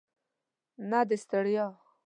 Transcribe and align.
نه 0.89 0.99
د 1.09 1.11
ستړیا. 1.23 1.65